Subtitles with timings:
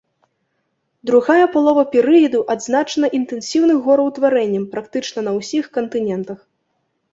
[1.09, 6.39] Другая палова перыяду адзначана інтэнсіўным гораўтварэннем практычна на ўсіх кантынентах.